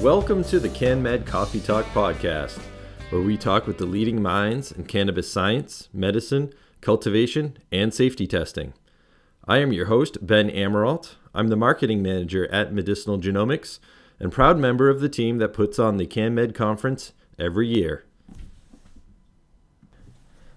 [0.00, 2.58] Welcome to the CanMed Coffee Talk podcast,
[3.10, 8.72] where we talk with the leading minds in cannabis science, medicine, cultivation, and safety testing.
[9.46, 11.16] I am your host, Ben Amirault.
[11.34, 13.78] I'm the marketing manager at Medicinal Genomics
[14.18, 18.06] and proud member of the team that puts on the CanMed conference every year.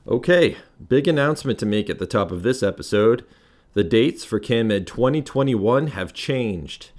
[0.08, 0.56] Okay,
[0.88, 3.26] big announcement to make at the top of this episode.
[3.74, 6.92] The dates for CanMed 2021 have changed.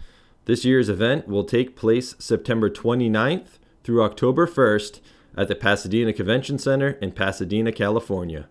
[0.47, 5.01] This year's event will take place September 29th through October 1st
[5.37, 8.49] at the Pasadena Convention Center in Pasadena, California.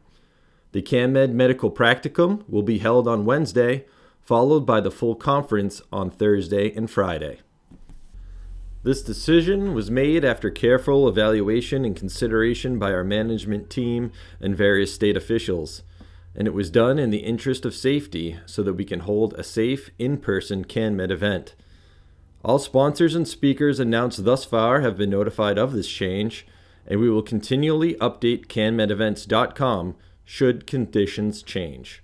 [0.72, 3.86] The CanMed Medical Practicum will be held on Wednesday,
[4.22, 7.42] followed by the full conference on Thursday and Friday.
[8.82, 14.94] This decision was made after careful evaluation and consideration by our management team and various
[14.94, 15.84] state officials,
[16.36, 19.44] and it was done in the interest of safety so that we can hold a
[19.44, 21.54] safe in person CanMed event.
[22.44, 26.46] All sponsors and speakers announced thus far have been notified of this change,
[26.86, 32.04] and we will continually update canmedevents.com should conditions change.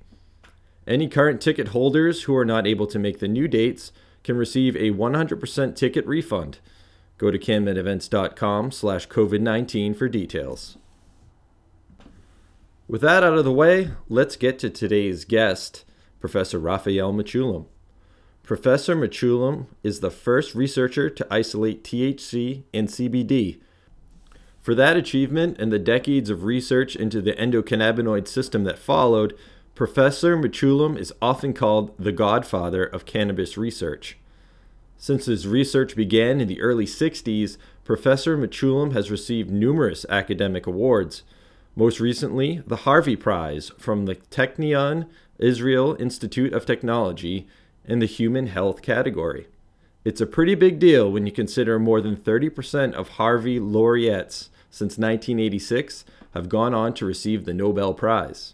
[0.87, 3.91] Any current ticket holders who are not able to make the new dates
[4.23, 6.59] can receive a 100% ticket refund.
[7.17, 10.77] Go to canmedevents.com slash COVID-19 for details.
[12.87, 15.83] With that out of the way, let's get to today's guest,
[16.19, 17.65] Professor Raphael Mechoulam.
[18.49, 23.59] Professor Mechoulam is the first researcher to isolate THC and CBD.
[24.59, 29.37] For that achievement and the decades of research into the endocannabinoid system that followed,
[29.75, 34.17] Professor Mechoulam is often called the godfather of cannabis research.
[34.97, 41.21] Since his research began in the early 60s, Professor Mechoulam has received numerous academic awards.
[41.75, 47.47] Most recently, the Harvey Prize from the Technion Israel Institute of Technology
[47.89, 49.47] in the human health category.
[50.05, 54.97] It's a pretty big deal when you consider more than 30% of Harvey laureates since
[54.97, 58.53] 1986 have gone on to receive the Nobel Prize.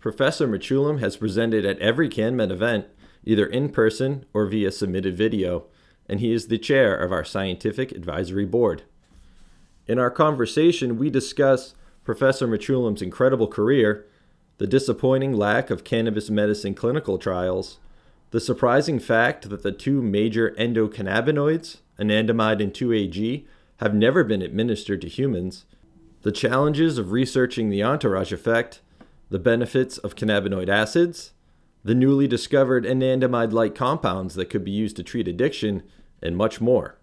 [0.00, 2.86] Professor Mechoulam has presented at every CanMed event
[3.24, 5.64] either in person or via submitted video,
[6.08, 8.82] and he is the chair of our scientific advisory board.
[9.86, 14.06] In our conversation, we discuss Professor Mechoulam's incredible career,
[14.58, 17.78] the disappointing lack of cannabis medicine clinical trials,
[18.32, 25.02] the surprising fact that the two major endocannabinoids, anandamide and 2-AG, have never been administered
[25.02, 25.66] to humans,
[26.22, 28.80] the challenges of researching the entourage effect,
[29.28, 31.32] the benefits of cannabinoid acids,
[31.84, 35.82] the newly discovered anandamide like compounds that could be used to treat addiction,
[36.22, 36.96] and much more.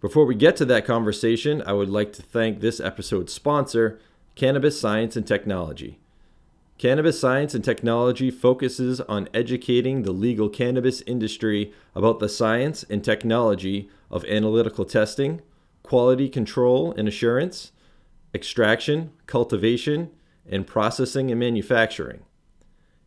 [0.00, 3.98] Before we get to that conversation, I would like to thank this episode's sponsor,
[4.36, 5.98] Cannabis Science and Technology.
[6.78, 13.02] Cannabis Science and Technology focuses on educating the legal cannabis industry about the science and
[13.02, 15.40] technology of analytical testing,
[15.82, 17.72] quality control and assurance,
[18.34, 20.10] extraction, cultivation,
[20.46, 22.20] and processing and manufacturing.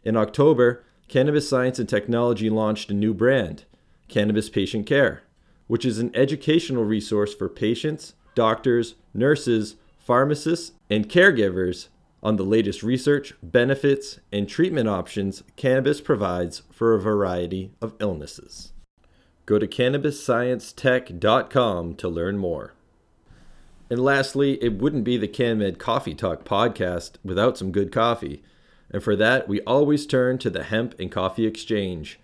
[0.04, 3.66] In October, Cannabis Science and Technology launched a new brand,
[4.08, 5.22] Cannabis Patient Care,
[5.68, 11.90] which is an educational resource for patients, doctors, nurses, pharmacists, and caregivers
[12.22, 18.74] on the latest research, benefits, and treatment options cannabis provides for a variety of illnesses.
[19.46, 22.74] Go to cannabissciencetech.com to learn more.
[23.90, 28.44] And lastly, it wouldn't be the CanMed Coffee Talk podcast without some good coffee
[28.92, 32.20] and for that, we always turn to the Hemp and Coffee Exchange.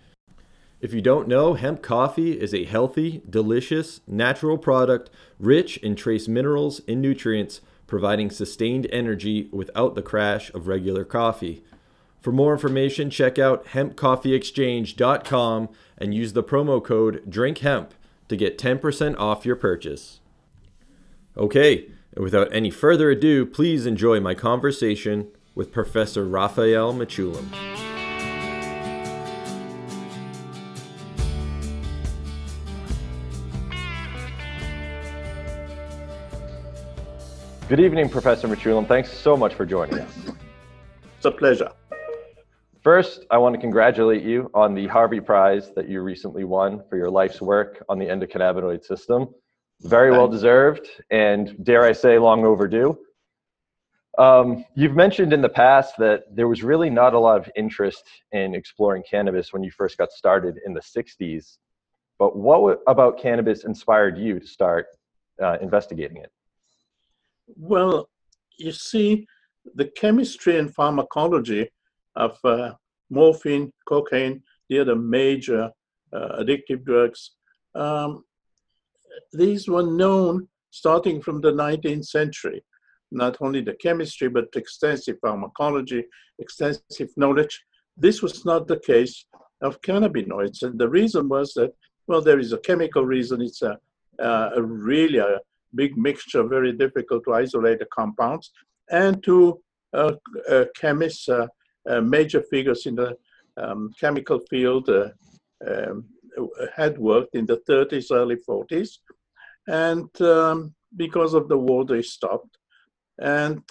[0.80, 5.08] If you don't know, hemp coffee is a healthy, delicious, natural product
[5.38, 11.62] rich in trace minerals and nutrients, providing sustained energy without the crash of regular coffee.
[12.20, 17.90] For more information, check out hempcoffeeexchange.com and use the promo code DRINKHEMP
[18.28, 20.20] to get 10% off your purchase.
[21.36, 27.75] Okay, and without any further ado, please enjoy my conversation with Professor Raphael Mechoulam.
[37.68, 38.86] Good evening, Professor Mechoulam.
[38.86, 40.16] Thanks so much for joining us.
[41.16, 41.72] It's a pleasure.
[42.80, 46.96] First, I want to congratulate you on the Harvey Prize that you recently won for
[46.96, 49.26] your life's work on the endocannabinoid system.
[49.80, 52.96] Very well deserved, and dare I say, long overdue.
[54.16, 58.04] Um, you've mentioned in the past that there was really not a lot of interest
[58.30, 61.58] in exploring cannabis when you first got started in the 60s.
[62.16, 64.86] But what about cannabis inspired you to start
[65.42, 66.30] uh, investigating it?
[67.54, 68.08] Well,
[68.58, 69.26] you see,
[69.74, 71.70] the chemistry and pharmacology
[72.14, 72.72] of uh,
[73.10, 75.70] morphine, cocaine, the other major
[76.12, 77.32] uh, addictive drugs,
[77.74, 78.24] um,
[79.32, 82.62] these were known starting from the 19th century.
[83.10, 86.04] Not only the chemistry, but extensive pharmacology,
[86.38, 87.64] extensive knowledge.
[87.96, 89.26] This was not the case
[89.62, 90.62] of cannabinoids.
[90.62, 91.72] And the reason was that,
[92.08, 93.40] well, there is a chemical reason.
[93.40, 93.78] It's a,
[94.20, 95.38] uh, a really a
[95.74, 98.50] big mixture, very difficult to isolate the compounds.
[98.90, 99.60] And to
[99.92, 100.12] uh,
[100.50, 101.46] uh, chemists, uh,
[101.88, 103.16] uh, major figures in the
[103.56, 105.08] um, chemical field uh,
[105.66, 106.04] um,
[106.74, 108.98] had worked in the 30s, early 40s.
[109.68, 112.58] And um, because of the war, they stopped.
[113.18, 113.62] And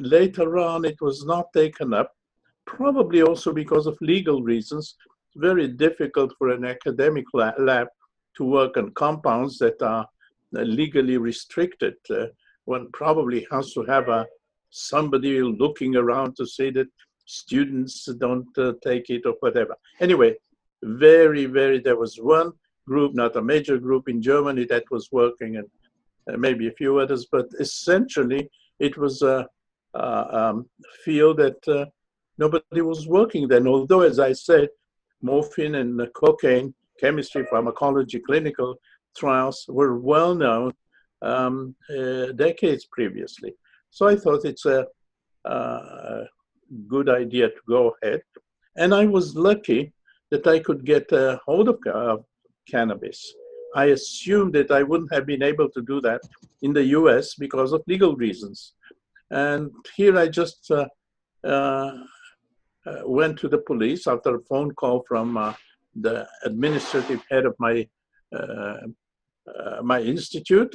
[0.00, 2.12] later on, it was not taken up
[2.66, 4.96] probably also because of legal reasons
[5.36, 7.86] very difficult for an academic lab
[8.36, 10.06] to work on compounds that are
[10.52, 11.94] legally restricted.
[12.10, 12.26] Uh,
[12.64, 14.26] one probably has to have a
[14.70, 16.88] somebody looking around to say that
[17.24, 19.74] students don't uh, take it or whatever.
[20.00, 20.34] Anyway,
[20.82, 22.52] very, very, there was one
[22.86, 25.66] group, not a major group in Germany that was working and
[26.32, 28.48] uh, maybe a few others, but essentially
[28.78, 29.46] it was a,
[29.94, 30.66] a um,
[31.04, 31.84] field that uh,
[32.38, 33.66] nobody was working then.
[33.66, 34.68] Although, as I said,
[35.22, 38.76] morphine and cocaine, chemistry, pharmacology, clinical
[39.18, 40.72] trials were well known
[41.22, 43.52] um, uh, decades previously.
[43.90, 44.86] So I thought it's a,
[45.44, 46.24] a,
[46.86, 48.20] good idea to go ahead.
[48.76, 49.92] And I was lucky
[50.30, 52.18] that I could get a hold of uh,
[52.70, 53.18] cannabis.
[53.74, 56.20] I assumed that I wouldn't have been able to do that
[56.62, 58.74] in the US because of legal reasons.
[59.30, 60.86] And here I just uh,
[61.44, 61.92] uh,
[62.86, 65.52] uh, went to the police after a phone call from uh,
[66.00, 67.86] the administrative head of my
[68.34, 68.78] uh,
[69.82, 70.74] my institute.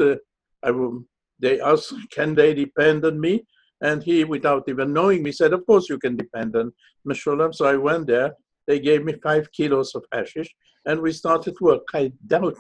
[0.64, 1.06] I will,
[1.40, 3.46] they asked, can they depend on me?
[3.82, 6.72] And he, without even knowing me, said, of course you can depend on
[7.08, 7.54] Mechoulam.
[7.54, 8.32] So I went there.
[8.66, 10.50] They gave me five kilos of hashish,
[10.86, 11.84] and we started work.
[11.94, 12.56] I doubt,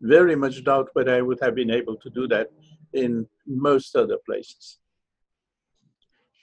[0.00, 2.48] very much doubt, whether I would have been able to do that
[2.92, 4.78] in most other places.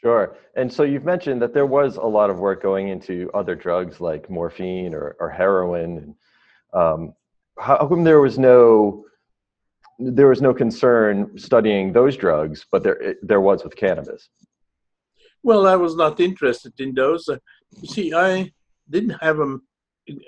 [0.01, 0.35] Sure.
[0.57, 4.01] And so you've mentioned that there was a lot of work going into other drugs
[4.01, 6.15] like morphine or, or heroin.
[6.73, 7.13] Um,
[7.59, 9.05] how come there was no
[9.99, 14.29] there was no concern studying those drugs, but there there was with cannabis?
[15.43, 17.27] Well, I was not interested in those.
[17.27, 17.37] Uh,
[17.81, 18.51] you see, I
[18.89, 19.57] didn't have a,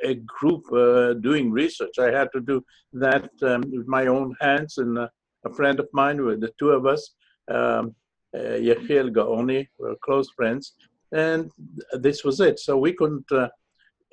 [0.03, 1.99] a group uh, doing research.
[1.99, 2.63] I had to do
[2.93, 5.07] that um, with my own hands, and uh,
[5.45, 7.11] a friend of mine, with the two of us.
[7.49, 7.95] Um,
[8.35, 10.73] uh, Yechiel Gaoni, were close friends,
[11.13, 11.49] and
[11.93, 12.59] this was it.
[12.59, 13.47] So we couldn't uh,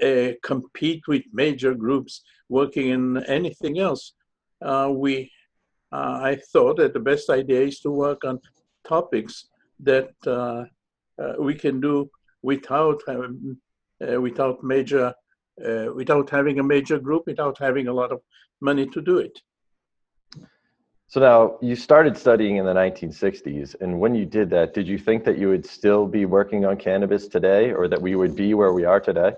[0.01, 4.13] uh, compete with major groups working in anything else.
[4.91, 5.33] we,
[5.93, 8.41] I thought that the best idea is to work on
[8.87, 9.47] topics
[9.81, 10.13] that
[11.39, 12.11] we can do
[12.43, 13.59] without um,
[14.01, 15.15] without major
[15.65, 18.21] uh, without having a major group, without having a lot of
[18.61, 19.39] money to do it.
[21.09, 24.97] So now you started studying in the 1960s, and when you did that, did you
[24.97, 28.55] think that you would still be working on cannabis today, or that we would be
[28.55, 29.33] where we are today?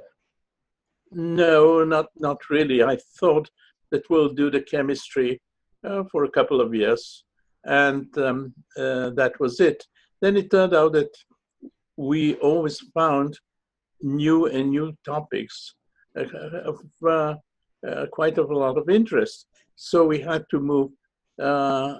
[1.10, 2.82] No, not not really.
[2.82, 3.50] I thought
[3.90, 5.38] that we'll do the chemistry uh,
[6.10, 7.24] for a couple of years,
[7.64, 9.86] and um, uh, that was it.
[10.20, 11.14] Then it turned out that
[11.96, 13.38] we always found
[14.00, 15.74] new and new topics
[16.18, 16.24] uh,
[16.64, 17.34] of uh,
[17.86, 19.46] uh, quite of a lot of interest.
[19.76, 20.90] So we had to move
[21.40, 21.98] uh,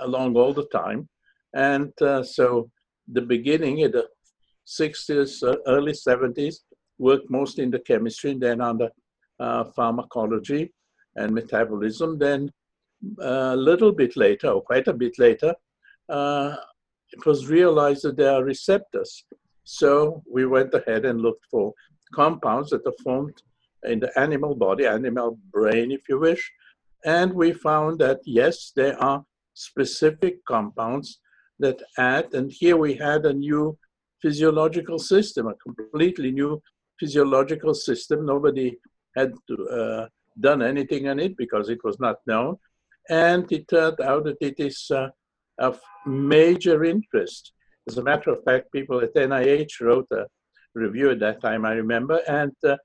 [0.00, 1.08] along all the time.
[1.54, 2.70] And uh, so
[3.10, 4.06] the beginning in the
[4.66, 6.56] 60s, uh, early 70s,
[6.98, 8.90] worked mostly in the chemistry, and then on the
[9.74, 10.72] pharmacology
[11.16, 12.18] and metabolism.
[12.18, 12.50] Then
[13.20, 15.54] a little bit later, or quite a bit later,
[16.08, 19.24] it was realized that there are receptors.
[19.64, 21.72] So we went ahead and looked for
[22.14, 23.42] compounds that are formed
[23.84, 26.42] in the animal body, animal brain, if you wish,
[27.04, 31.20] and we found that, yes, there are specific compounds
[31.58, 33.76] that add, and here we had a new
[34.22, 36.60] physiological system, a completely new
[36.98, 38.26] physiological system.
[38.26, 38.76] Nobody
[39.16, 39.32] had
[39.70, 40.06] uh,
[40.38, 42.56] done anything on it because it was not known.
[43.10, 45.08] And it turned out that it is uh,
[45.58, 47.52] of major interest.
[47.88, 50.26] As a matter of fact, people at NIH wrote a
[50.74, 52.76] review at that time, I remember, and uh,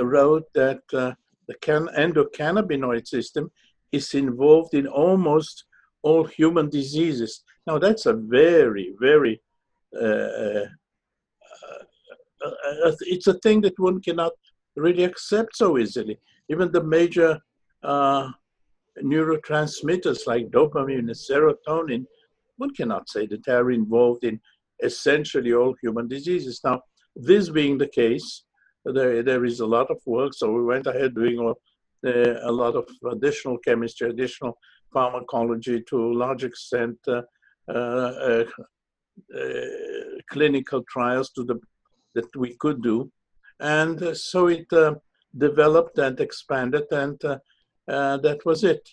[0.00, 1.12] wrote that uh,
[1.48, 3.50] the endocannabinoid system
[3.92, 5.64] is involved in almost
[6.02, 7.42] all human diseases.
[7.66, 9.42] Now, that's a very, very,
[9.98, 10.66] uh, uh,
[12.44, 14.32] uh, it's a thing that one cannot
[14.76, 16.18] really accept so easily.
[16.48, 17.40] Even the major
[17.82, 18.30] uh,
[19.02, 22.04] neurotransmitters like dopamine and serotonin,
[22.56, 24.40] one cannot say that they are involved in
[24.82, 26.60] essentially all human diseases.
[26.64, 26.82] Now,
[27.16, 28.44] this being the case,
[28.84, 30.34] there, there is a lot of work.
[30.34, 31.58] So we went ahead doing all
[32.04, 34.58] a lot of additional chemistry, additional
[34.92, 37.22] pharmacology to a large extent, uh,
[37.68, 38.44] uh,
[39.34, 39.44] uh,
[40.30, 41.58] clinical trials to the
[42.14, 43.10] that we could do,
[43.58, 44.66] and so it
[45.36, 47.20] developed and expanded, and
[47.86, 48.88] that was it.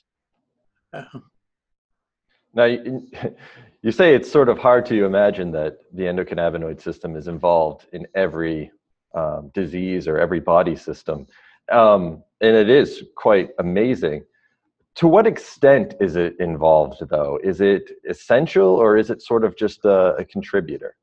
[2.54, 3.08] Now, you,
[3.82, 8.08] you say it's sort of hard to imagine that the endocannabinoid system is involved in
[8.16, 8.72] every
[9.14, 11.28] um, disease or every body system.
[11.72, 14.24] Um, and it is quite amazing.
[14.96, 17.40] To what extent is it involved, though?
[17.44, 20.96] Is it essential or is it sort of just a, a contributor?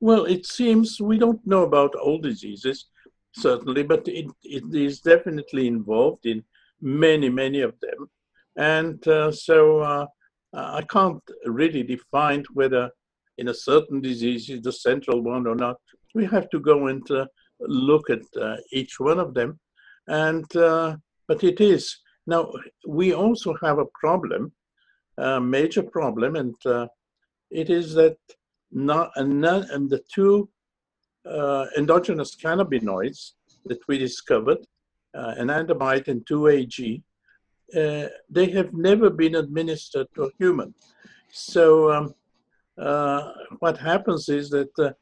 [0.00, 2.86] Well, it seems we don't know about all diseases,
[3.32, 6.44] certainly, but it, it is definitely involved in
[6.80, 8.08] many, many of them.
[8.56, 10.06] And uh, so uh,
[10.52, 12.90] I can't really define whether
[13.38, 15.76] in a certain disease is the central one or not.
[16.14, 17.26] We have to go and uh,
[17.60, 19.58] look at uh, each one of them.
[20.08, 22.50] And uh, but it is now
[22.86, 24.52] we also have a problem,
[25.18, 26.88] a major problem, and uh,
[27.50, 28.16] it is that
[28.72, 30.48] not and, and the two
[31.76, 33.32] endogenous cannabinoids
[33.66, 34.58] that we discovered,
[35.14, 37.02] uh, anandamide and 2-AG,
[37.76, 40.74] uh, they have never been administered to a human.
[41.30, 42.14] So um,
[42.78, 44.92] uh, what happens is that uh,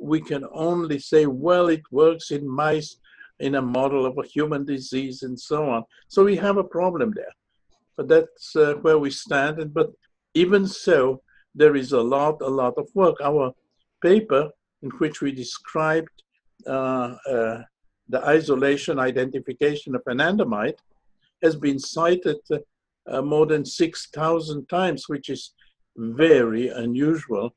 [0.00, 2.96] we can only say, well, it works in mice
[3.40, 5.84] in a model of a human disease and so on.
[6.08, 7.34] So we have a problem there.
[7.96, 9.58] But that's uh, where we stand.
[9.58, 9.90] And, but
[10.34, 11.22] even so,
[11.54, 13.16] there is a lot, a lot of work.
[13.22, 13.52] Our
[14.02, 14.50] paper,
[14.82, 16.22] in which we described
[16.66, 17.14] uh,
[18.08, 20.78] the isolation identification of anandamide,
[21.42, 22.38] has been cited
[23.08, 25.52] uh, more than 6,000 times, which is
[25.96, 27.54] very unusual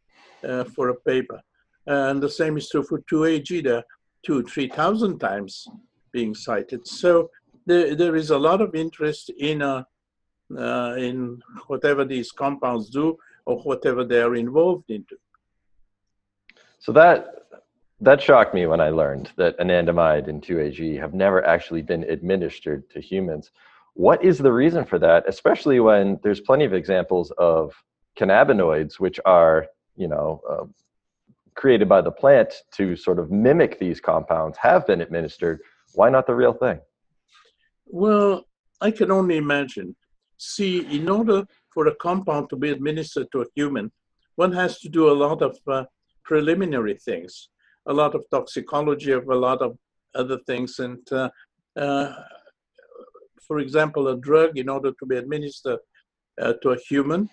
[0.48, 1.42] uh, for a paper.
[1.88, 3.84] And the same is true for 2AG, there
[4.24, 5.68] two, 3,000 times
[6.12, 6.88] being cited.
[6.88, 7.30] So
[7.66, 9.84] there, there is a lot of interest in, uh,
[10.58, 15.16] uh, in whatever these compounds do or whatever they are involved into.
[16.80, 17.39] So that
[18.02, 22.90] that shocked me when I learned that anandamide and 2AG have never actually been administered
[22.92, 23.52] to humans.
[23.94, 27.74] What is the reason for that, especially when there's plenty of examples of
[28.18, 30.66] cannabinoids, which are, you know, uh,
[31.56, 35.60] created by the plant to sort of mimic these compounds, have been administered.
[35.94, 36.80] Why not the real thing?
[37.86, 38.46] Well,
[38.80, 39.96] I can only imagine.
[40.38, 43.92] See, in order for a compound to be administered to a human,
[44.36, 45.84] one has to do a lot of uh,
[46.24, 47.50] preliminary things,
[47.90, 49.78] a lot of toxicology of a lot of
[50.16, 50.80] other things.
[50.80, 51.30] And uh,
[51.76, 52.14] uh,
[53.48, 55.80] for example, a drug, in order to be administered
[56.42, 57.30] uh, to a human,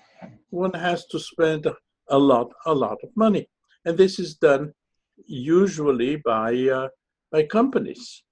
[0.51, 1.67] one has to spend
[2.09, 3.49] a lot, a lot of money.
[3.85, 4.73] And this is done
[5.27, 6.89] usually by, uh,
[7.31, 8.23] by companies.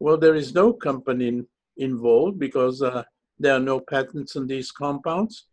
[0.00, 1.42] Well, there is no company
[1.76, 3.04] involved because uh,
[3.38, 5.46] there are no patents on these compounds.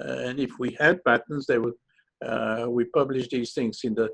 [0.00, 1.74] Uh, and if we had patents, they would,
[2.68, 4.08] we publish these things in the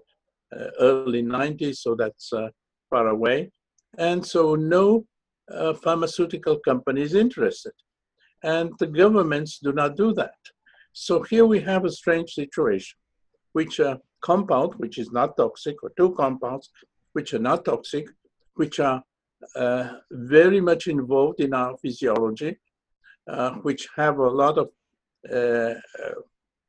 [0.79, 2.33] early 90s, so that's
[2.91, 3.51] far away.
[3.99, 5.05] And so no
[5.51, 6.61] uh, pharmaceutical
[6.97, 7.73] is interested.
[8.43, 10.35] And the governments do not do that.
[10.93, 12.97] So here we have a strange situation,
[13.53, 16.71] which a compound, which is not toxic, or two compounds,
[17.13, 18.09] which are not toxic,
[18.55, 19.03] which are
[19.57, 22.59] uh, very much involved in our physiology,
[23.29, 24.69] uh, which have a lot of
[25.31, 25.75] uh,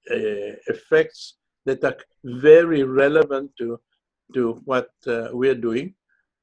[0.10, 3.80] uh effects that are very relevant to,
[4.34, 5.94] to what uh, we're doing.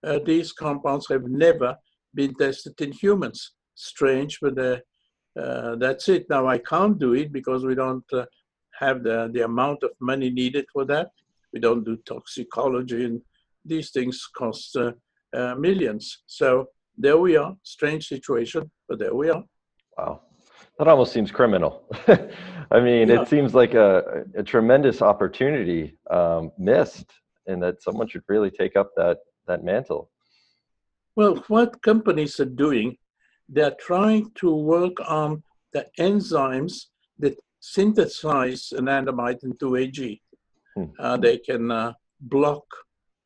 [0.04, 1.76] Uh, these compounds have never
[2.14, 3.52] been tested in humans.
[3.74, 4.78] Strange, but uh,
[5.38, 6.26] uh, that's it.
[6.28, 8.24] Now I can't do it because we don't uh,
[8.78, 11.10] have the, the amount of money needed for that.
[11.52, 13.20] We don't do toxicology and
[13.64, 14.92] these things cost uh,
[15.56, 16.22] millions.
[16.26, 17.54] So there we are.
[17.62, 19.44] Strange situation, but there we are.
[19.96, 20.22] Wow.
[20.78, 21.84] That almost seems criminal.
[22.70, 23.22] I mean, yeah.
[23.22, 27.10] it seems like a, a tremendous opportunity um, missed
[27.46, 30.10] and that someone should really take up that, that mantle.
[31.16, 32.96] Well, what companies are doing,
[33.48, 35.42] they're trying to work on
[35.72, 36.84] the enzymes
[37.18, 40.22] that synthesize anandamide into 2-AG.
[40.76, 40.84] Hmm.
[41.00, 42.64] Uh, they can uh, block,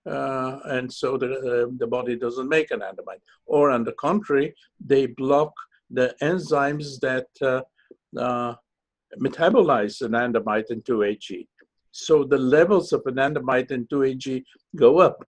[0.09, 3.21] uh, and so the, uh, the body doesn't make anandamide.
[3.45, 4.55] Or on the contrary,
[4.85, 5.53] they block
[5.93, 7.63] the enzymes that uh,
[8.19, 8.55] uh,
[9.21, 11.49] metabolize anandamide into 2-AG.
[11.93, 14.45] So the levels of anandamide and 2-AG
[14.77, 15.23] go up.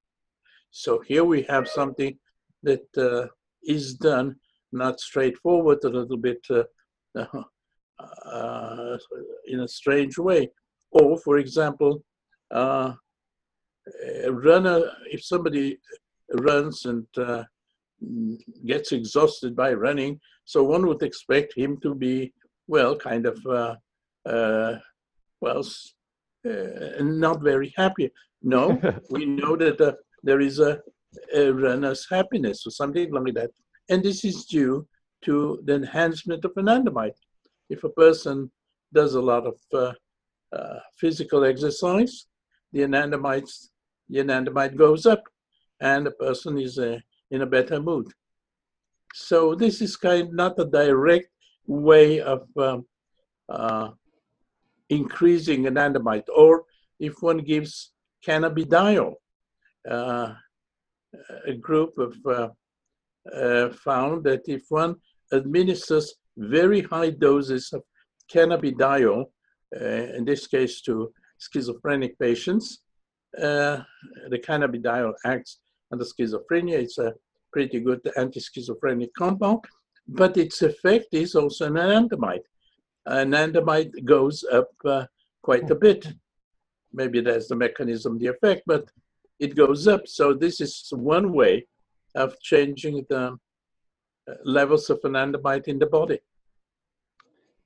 [0.70, 2.18] So here we have something
[2.62, 3.28] that uh,
[3.62, 4.36] is done
[4.72, 6.64] not straightforward, a little bit uh,
[8.32, 8.98] uh,
[9.46, 10.50] in a strange way.
[10.90, 12.02] Or, for example,
[12.50, 12.94] uh,
[14.28, 15.78] runner, if somebody
[16.32, 17.06] runs and
[18.66, 20.20] gets exhausted by running.
[20.44, 22.32] So one would expect him to be,
[22.66, 23.76] well, kind of, uh,
[24.26, 24.78] uh,
[25.40, 25.64] well,
[26.48, 28.10] uh, not very happy.
[28.42, 30.80] No, we know that uh, there is a,
[31.34, 33.50] a, runner's happiness or something like that.
[33.88, 34.86] And this is due
[35.24, 37.16] to the enhancement of anandamide.
[37.70, 38.50] If a person
[38.92, 39.92] does a lot of uh,
[40.54, 42.26] uh, physical exercise,
[42.72, 43.50] the anandamide,
[44.08, 45.22] the anandamide goes up
[45.80, 46.98] and the person is uh,
[47.30, 48.06] in a better mood.
[49.16, 51.28] So this is kind of not a direct
[51.68, 52.84] way of um,
[53.48, 53.90] uh,
[54.90, 56.24] increasing anandamide.
[56.34, 56.64] Or
[56.98, 57.92] if one gives
[58.26, 59.14] cannabidiol,
[59.88, 60.34] uh,
[61.46, 62.48] a group of uh,
[63.32, 64.96] uh, found that if one
[65.32, 67.84] administers very high doses of
[68.28, 69.26] cannabidiol,
[69.80, 69.84] uh,
[70.16, 72.82] in this case to schizophrenic patients,
[73.40, 73.78] uh,
[74.28, 75.60] the cannabidiol acts
[75.92, 76.78] on the schizophrenia.
[76.78, 77.14] It's a
[77.54, 79.60] pretty good anti-schizophrenic compound,
[80.20, 82.46] but its effect is also an anandamide.
[83.08, 85.04] Anandamide goes up uh,
[85.48, 86.02] quite a bit.
[86.92, 88.84] Maybe that's the mechanism, the effect, but
[89.38, 90.02] it goes up.
[90.18, 91.54] So this is one way
[92.24, 96.18] of changing the uh, levels of anandamide in the body.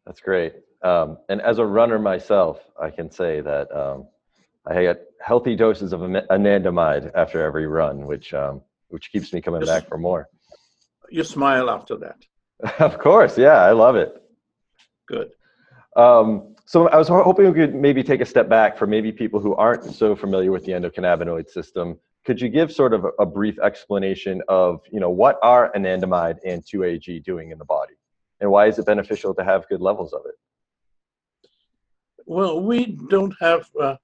[0.04, 0.52] That's great.
[0.90, 4.06] Um, and as a runner myself, I can say that um,
[4.66, 4.98] I get
[5.30, 9.98] healthy doses of anandamide after every run, which um, which keeps me coming back for
[9.98, 10.28] more.
[11.10, 12.24] You smile after that.
[12.80, 14.22] of course, yeah, I love it.
[15.06, 15.30] Good.
[15.96, 19.40] Um, so I was hoping we could maybe take a step back for maybe people
[19.40, 21.98] who aren't so familiar with the endocannabinoid system.
[22.26, 26.62] Could you give sort of a brief explanation of, you know, what are anandamide and
[26.62, 27.94] 2-AG doing in the body,
[28.40, 30.34] and why is it beneficial to have good levels of it?
[32.26, 33.98] Well, we don't have a,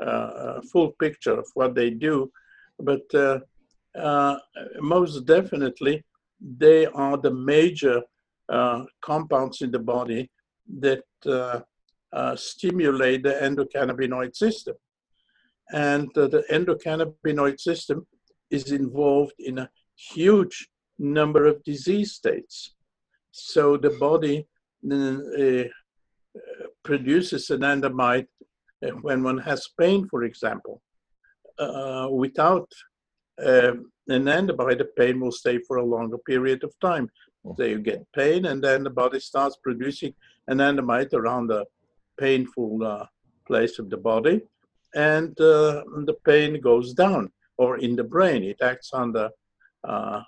[0.00, 2.32] a full picture of what they do,
[2.80, 3.38] but uh,
[3.96, 4.36] uh,
[4.80, 6.04] most definitely
[6.40, 8.02] they are the major
[8.48, 10.30] uh, compounds in the body
[10.78, 11.60] that uh,
[12.12, 14.74] uh, stimulate the endocannabinoid system.
[15.72, 18.06] And uh, the endocannabinoid system
[18.50, 22.74] is involved in a huge number of disease states.
[23.32, 24.46] So the body
[24.90, 25.64] uh,
[26.82, 28.26] produces anandamide
[28.84, 30.80] uh, when one has pain, for example.
[31.58, 32.70] Uh, without
[33.44, 37.10] um, anandamide, the body pain will stay for a longer period of time.
[37.44, 37.52] Hmm.
[37.56, 40.14] So you get pain, and then the body starts producing
[40.50, 41.64] anandamide around the
[42.18, 43.06] painful uh,
[43.46, 44.40] place of the body,
[44.94, 47.30] and uh, the pain goes down.
[47.56, 49.30] Or in the brain, it acts on the
[49.82, 50.22] uh,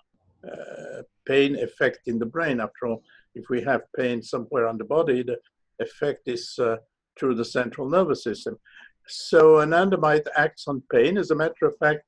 [0.45, 2.61] uh, pain effect in the brain.
[2.61, 3.03] After all,
[3.35, 5.39] if we have pain somewhere on the body, the
[5.79, 6.77] effect is uh,
[7.17, 8.59] through the central nervous system.
[9.07, 11.19] So anandamide acts on pain.
[11.19, 12.05] As a matter of fact,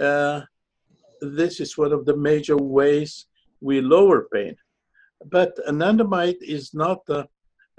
[0.00, 0.42] uh,
[1.20, 3.26] this is one of the major ways
[3.60, 4.56] we lower pain.
[5.30, 7.24] But anandamide is not uh,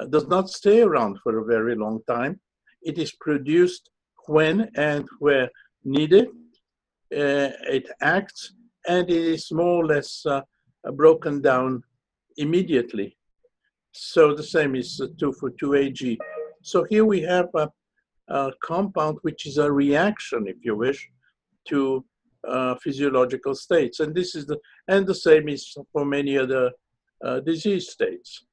[0.10, 2.39] does not stay around for a very long time.
[2.82, 3.89] It is produced
[4.28, 5.49] when and where
[5.84, 6.28] needed.
[7.15, 8.54] Uh, it acts
[8.88, 10.41] and it is more or less uh,
[10.93, 11.84] broken down
[12.38, 13.17] immediately.
[13.91, 16.17] So the same is true for 2AG.
[16.62, 17.69] So here we have a,
[18.28, 21.10] a, compound which is a reaction, if you wish,
[21.69, 22.06] to
[22.47, 23.99] uh, physiological states.
[23.99, 26.71] And this is the, and the same is for many other
[27.23, 28.45] uh, disease states.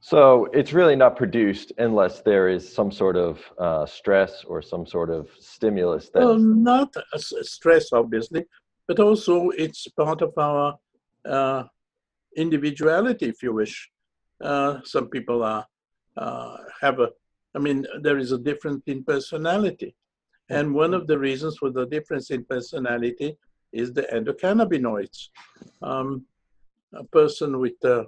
[0.00, 4.86] So it's really not produced unless there is some sort of uh, stress or some
[4.86, 6.10] sort of stimulus.
[6.10, 8.44] That well, not stress, obviously,
[8.86, 10.76] but also it's part of our
[11.24, 11.64] uh,
[12.36, 13.90] individuality, if you wish.
[14.40, 15.66] Uh, some people are
[16.16, 17.08] uh, have a,
[17.54, 19.96] I mean, there is a difference in personality,
[20.48, 23.36] and one of the reasons for the difference in personality
[23.72, 25.28] is the endocannabinoids.
[25.82, 26.24] Um,
[26.94, 28.04] a person with uh,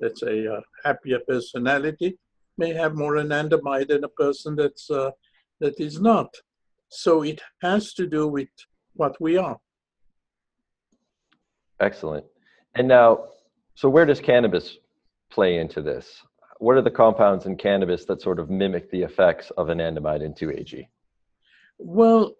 [0.00, 2.18] let's say, a happier personality
[2.58, 5.10] may have more anandamide than a person that's uh,
[5.60, 6.28] that is not.
[6.88, 8.48] So it has to do with
[8.94, 9.58] what we are.
[11.80, 12.24] Excellent.
[12.74, 13.26] And now,
[13.74, 14.78] so where does cannabis
[15.30, 16.22] play into this?
[16.58, 20.36] What are the compounds in cannabis that sort of mimic the effects of anandamide and
[20.36, 20.88] 2-AG?
[21.78, 22.34] Well,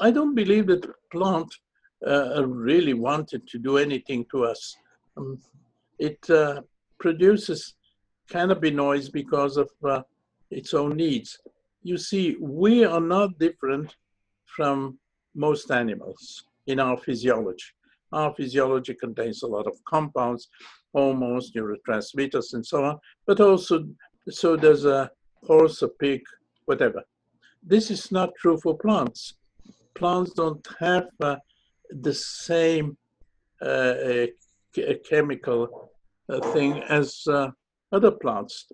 [0.00, 1.52] I don't believe that plant
[2.06, 4.76] uh, really wanted to do anything to us.
[5.16, 5.38] Um,
[5.98, 6.62] it uh,
[7.00, 7.74] produces
[8.30, 10.02] cannabinoids because of uh,
[10.50, 11.38] its own needs.
[11.82, 13.96] You see, we are not different
[14.44, 14.98] from
[15.34, 17.64] most animals in our physiology.
[18.12, 20.48] Our physiology contains a lot of compounds,
[20.94, 23.86] hormones, neurotransmitters, and so on, but also,
[24.28, 25.10] so does a
[25.46, 26.22] horse, a pig,
[26.64, 27.02] whatever.
[27.62, 29.34] This is not true for plants.
[29.94, 31.36] Plants don't have uh,
[31.90, 32.96] the same
[33.60, 33.94] uh,
[35.08, 35.90] chemical
[36.28, 37.48] uh, thing as uh,
[37.92, 38.70] other plants.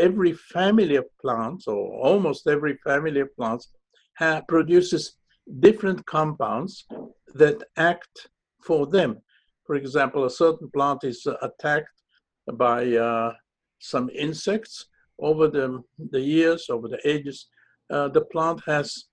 [0.00, 3.68] Every family of plants, or almost every family of plants,
[4.48, 5.16] produces
[5.60, 6.86] different compounds
[7.34, 8.28] that act
[8.64, 9.18] for them.
[9.66, 11.88] For example, a certain plant is attacked
[12.54, 13.32] by uh,
[13.78, 14.86] some insects.
[15.18, 17.48] Over the, the years, over the ages,
[17.90, 19.04] uh, the plant has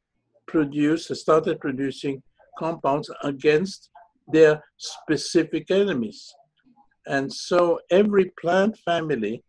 [0.47, 2.21] produced, has started producing
[2.57, 3.89] compounds against
[4.27, 6.33] their specific enemies.
[7.07, 9.43] And so every plant family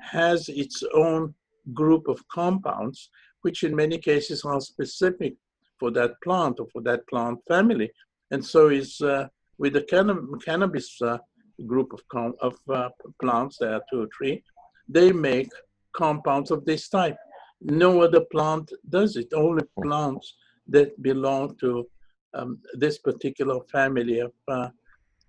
[0.00, 1.34] has its own
[1.72, 3.10] group of compounds,
[3.42, 5.34] which in many cases are specific
[5.78, 7.90] for that plant or for that plant family.
[8.30, 11.18] And so is uh, with the canna- cannabis uh,
[11.66, 14.42] group of, com- of uh, plants, there are two or three,
[14.88, 15.50] they make
[15.94, 17.16] compounds of this type.
[17.60, 20.34] No other plant does it, only plants
[20.68, 21.88] that belong to
[22.34, 24.68] um, this particular family of uh,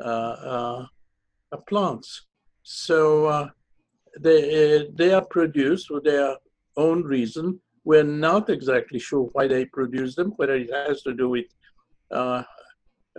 [0.03, 0.85] uh,
[1.51, 2.27] uh, plants.
[2.63, 3.49] So
[4.19, 6.35] they, they are produced for their
[6.77, 7.59] own reason.
[7.83, 11.45] We're not exactly sure why they produce them, whether it has to do with
[12.11, 12.43] uh,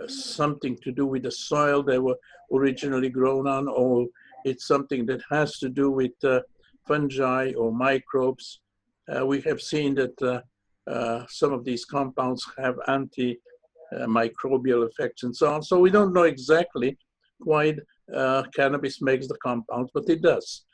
[0.07, 2.15] something to do with the soil they were
[2.53, 4.07] originally grown on, or
[4.45, 6.39] it's something that has to do with uh,
[6.87, 8.61] fungi or microbes.
[9.09, 10.43] Uh, we have seen that
[10.87, 13.39] uh, some of these compounds have anti
[13.93, 15.61] uh, microbial effects and so on.
[15.61, 16.97] So we don't know exactly
[17.39, 17.75] why
[18.13, 20.65] uh, cannabis makes the compounds, but it does.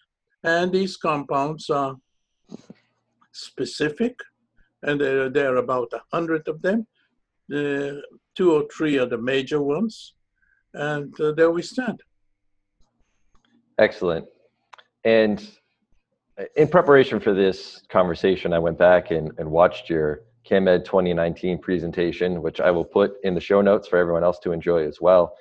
[0.43, 1.95] And these compounds are
[3.31, 4.15] specific,
[4.83, 6.87] and there, there are about a hundred of them.
[7.49, 8.01] The
[8.35, 10.13] two or three are the major ones,
[10.73, 12.01] and uh, there we stand.
[13.79, 14.25] Excellent.
[15.03, 15.43] And
[16.55, 22.41] in preparation for this conversation, I went back and, and watched your CanMed 2019 presentation,
[22.41, 25.35] which I will put in the show notes for everyone else to enjoy as well.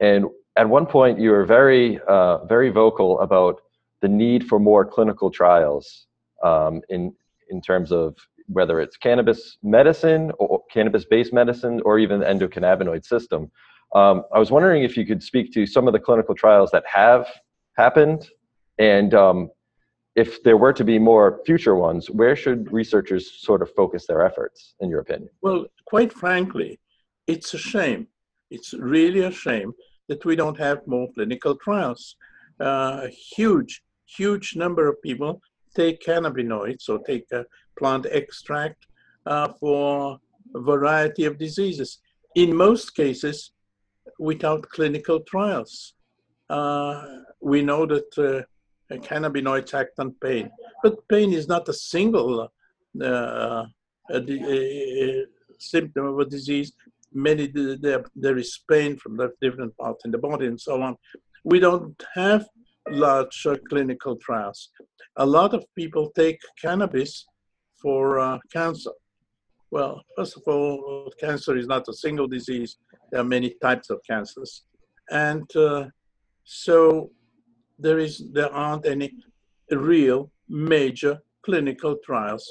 [0.00, 3.60] And at one point, you were very, uh, very vocal about
[4.02, 6.06] the need for more clinical trials
[6.42, 7.14] um, in
[7.50, 13.50] in terms of whether it's cannabis medicine or cannabis-based medicine or even the endocannabinoid system.
[13.94, 16.84] Um, I was wondering if you could speak to some of the clinical trials that
[16.86, 17.28] have
[17.76, 18.28] happened
[18.78, 19.50] and um,
[20.16, 24.24] if there were to be more future ones, where should researchers sort of focus their
[24.24, 25.30] efforts, in your opinion?
[25.42, 26.80] Well, quite frankly,
[27.26, 28.08] it's a shame.
[28.50, 29.72] It's really a shame
[30.08, 32.16] that we don't have more clinical trials.
[32.60, 35.40] Uh, a huge, huge number of people
[35.74, 37.44] take cannabinoids or take a
[37.78, 38.86] plant extract
[39.26, 40.18] uh, for
[40.54, 41.98] a variety of diseases.
[42.34, 43.52] In most cases,
[44.18, 45.94] without clinical trials.
[46.48, 47.06] Uh,
[47.40, 48.42] we know that uh,
[48.98, 50.50] cannabinoids act on pain.
[50.82, 52.48] But pain is not a single
[53.02, 53.64] uh,
[54.10, 55.24] a, a, a
[55.58, 56.72] symptom of a disease.
[57.12, 60.96] Many there, there is pain from the different parts in the body and so on.
[61.44, 62.46] We don't have
[62.88, 64.70] large uh, clinical trials.
[65.16, 67.26] A lot of people take cannabis
[67.80, 68.92] for uh, cancer.
[69.70, 72.76] Well, first of all, cancer is not a single disease.
[73.10, 74.64] There are many types of cancers,
[75.10, 75.86] and uh,
[76.44, 77.10] so
[77.80, 79.12] there is there aren't any
[79.70, 82.46] real major clinical trials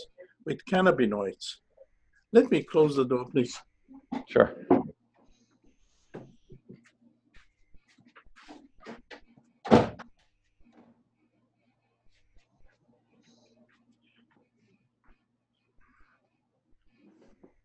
[0.46, 1.46] with cannabinoids.
[2.34, 3.56] Let me close the door, please.
[4.28, 4.56] Sure.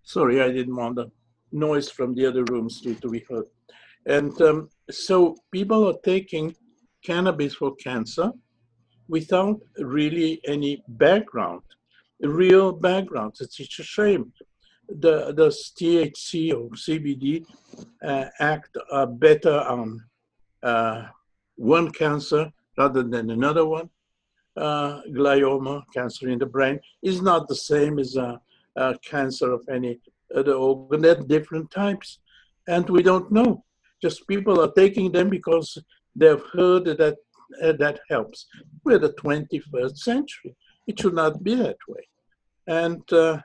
[0.02, 1.10] Sorry, I didn't want the
[1.50, 3.46] noise from the other rooms to, to be heard.
[4.06, 6.54] And um, so people are taking
[7.04, 8.32] cannabis for cancer
[9.08, 11.62] without really any background,
[12.20, 13.34] real background.
[13.40, 14.32] It's, it's a shame.
[14.88, 17.44] The, the THC or CBD
[18.04, 20.02] uh, act uh, better on
[20.62, 21.06] uh,
[21.56, 23.88] one cancer rather than another one.
[24.56, 28.40] Uh, glioma, cancer in the brain, is not the same as a,
[28.76, 29.98] a cancer of any
[30.34, 31.02] other organ.
[31.02, 32.20] They're different types.
[32.68, 33.64] And we don't know.
[34.00, 35.76] Just people are taking them because
[36.16, 37.16] they've heard that
[37.62, 38.46] uh, that helps.
[38.84, 40.56] We're the 21st century.
[40.86, 42.08] It should not be that way.
[42.66, 43.38] And, uh,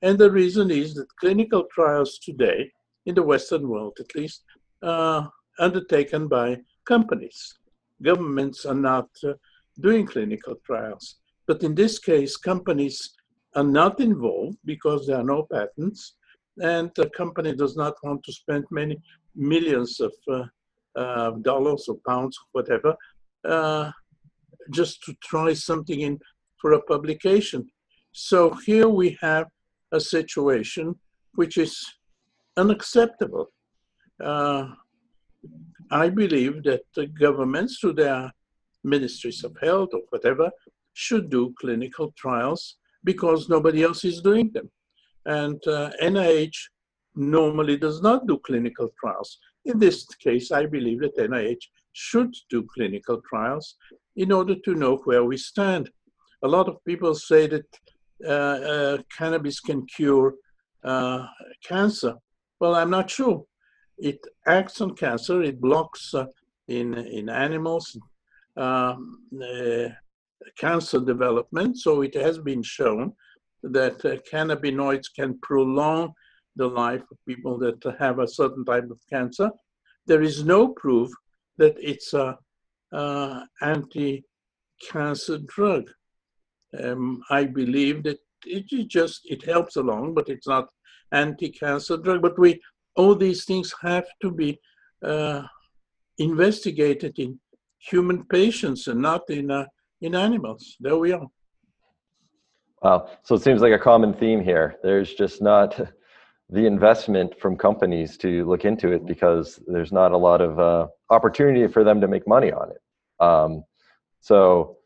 [0.00, 2.72] and the reason is that clinical trials today,
[3.06, 4.42] in the Western world at least,
[4.82, 7.54] are undertaken by companies.
[8.02, 9.34] Governments are not uh,
[9.80, 11.16] doing clinical trials.
[11.46, 13.10] But in this case, companies
[13.54, 16.14] are not involved because there are no patents,
[16.62, 19.00] and the company does not want to spend many
[19.34, 20.44] millions of uh,
[20.96, 22.94] uh, dollars or pounds, whatever,
[23.48, 23.90] uh,
[24.70, 26.18] just to try something in
[26.60, 27.66] for a publication.
[28.12, 29.46] So here we have
[29.92, 30.94] a situation
[31.34, 31.74] which is
[32.56, 33.46] unacceptable.
[34.22, 34.68] Uh,
[35.90, 38.32] I believe that the governments, through their
[38.84, 40.50] ministries of health or whatever,
[40.94, 44.70] should do clinical trials because nobody else is doing them.
[45.26, 46.56] And uh, NIH
[47.14, 49.38] normally does not do clinical trials.
[49.64, 53.76] In this case, I believe that NIH should do clinical trials
[54.16, 55.90] in order to know where we stand.
[56.42, 57.66] A lot of people say that
[58.24, 60.34] uh, uh, cannabis can cure
[60.84, 61.26] uh,
[61.64, 62.14] cancer.
[62.60, 63.44] Well, I'm not sure.
[63.98, 66.26] It acts on cancer, it blocks uh,
[66.68, 67.96] in, in animals
[68.56, 69.88] um, uh,
[70.58, 71.78] cancer development.
[71.78, 73.12] So it has been shown
[73.62, 76.12] that uh, cannabinoids can prolong
[76.56, 79.50] the life of people that have a certain type of cancer.
[80.06, 81.10] There is no proof
[81.58, 82.38] that it's a
[82.92, 85.90] uh, anti-cancer drug.
[86.82, 90.68] Um, I believe that it just it helps along, but it's not
[91.12, 92.22] anti-cancer drug.
[92.22, 92.60] But we
[92.96, 94.58] all these things have to be
[95.02, 95.42] uh,
[96.18, 97.38] investigated in
[97.78, 99.66] human patients and not in uh,
[100.00, 100.76] in animals.
[100.80, 101.26] There we are.
[102.82, 103.08] Wow.
[103.22, 104.76] So it seems like a common theme here.
[104.82, 105.80] There's just not
[106.52, 110.86] the investment from companies to look into it because there's not a lot of uh,
[111.10, 113.24] opportunity for them to make money on it.
[113.24, 113.64] Um,
[114.20, 114.76] so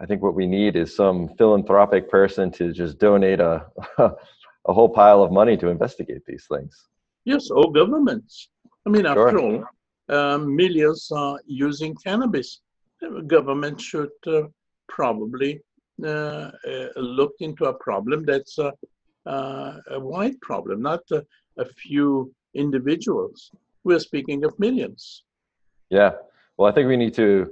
[0.00, 3.66] I think what we need is some philanthropic person to just donate a
[4.68, 6.76] a whole pile of money to investigate these things.
[7.24, 8.50] Yes, all governments.
[8.86, 9.64] I mean, after all,
[10.10, 12.60] um, millions are using cannabis.
[13.26, 14.42] Government should uh,
[14.88, 15.60] probably
[16.04, 18.58] uh, uh, look into a problem that's
[19.28, 21.24] a, a wide problem, not a,
[21.58, 23.50] a few individuals.
[23.84, 25.24] We're speaking of millions.
[25.90, 26.12] Yeah.
[26.56, 27.50] Well, I think we need to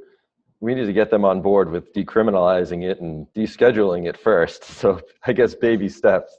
[0.61, 4.65] we need to get them on board with decriminalizing it and descheduling it first.
[4.81, 6.37] So I guess baby steps.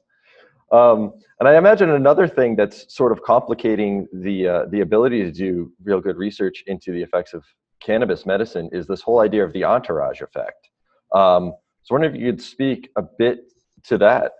[0.72, 5.32] Um, and I imagine another thing that's sort of complicating the uh, the ability to
[5.32, 7.44] do real good research into the effects of
[7.80, 10.70] cannabis medicine is this whole idea of the entourage effect.
[11.14, 14.34] Um, so, I wonder if you could speak a bit to that.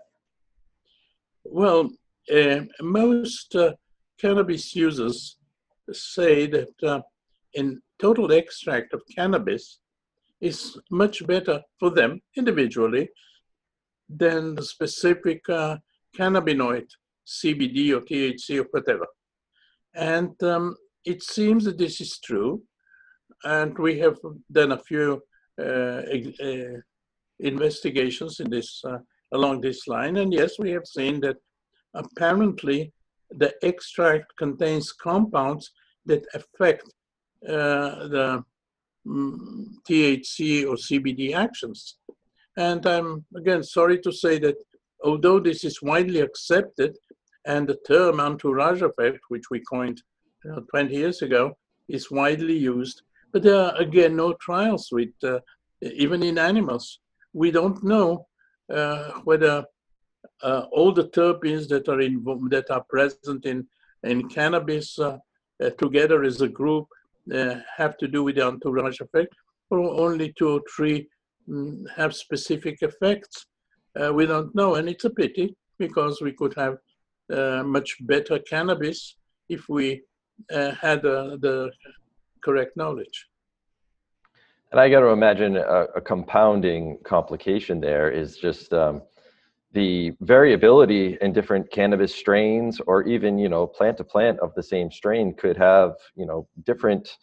[1.50, 1.90] Well,
[2.30, 3.72] uh, most uh,
[4.20, 5.38] cannabis users
[5.90, 7.00] say that uh,
[7.54, 9.78] in total extract of cannabis
[10.42, 13.08] is much better for them individually
[14.10, 15.78] than the specific uh,
[16.16, 16.86] cannabinoid,
[17.26, 19.06] CBD or THC or whatever.
[19.94, 22.62] And um, it seems that this is true.
[23.44, 24.18] And we have
[24.52, 25.22] done a few
[25.58, 26.02] uh,
[26.42, 26.80] uh,
[27.40, 28.84] investigations in this
[29.32, 30.16] along this line.
[30.16, 31.36] And yes, we have seen that
[31.94, 32.92] apparently
[33.30, 35.70] the extract contains compounds
[36.06, 36.84] that affect
[37.46, 38.44] uh, the
[39.06, 41.96] mm, THC or CBD actions.
[42.56, 44.56] And I'm again sorry to say that
[45.04, 46.96] although this is widely accepted,
[47.46, 50.02] and the term entourage effect, which we coined
[50.44, 51.56] you know, 20 years ago,
[51.88, 55.38] is widely used, but there are again no trials with uh,
[55.80, 57.00] even in animals.
[57.32, 58.26] We don't know
[59.24, 59.64] whether
[60.42, 63.66] uh, all the terpenes that are in, that are present in
[64.04, 65.18] in cannabis uh,
[65.62, 66.86] uh, together as a group
[67.34, 69.34] uh, have to do with the entourage effect,
[69.70, 71.08] or only two or three
[71.48, 73.46] mm, have specific effects
[74.00, 76.76] uh, we don't know, and it's a pity because we could have
[77.32, 79.16] uh, much better cannabis
[79.48, 80.02] if we
[80.52, 81.70] uh, had uh, the
[82.44, 83.26] correct knowledge.
[84.70, 89.02] And I got to imagine a, a, compounding complication there is just um,
[89.72, 94.62] the variability in different cannabis strains, or even you know plant to plant of the
[94.62, 97.16] same strain, could have you know different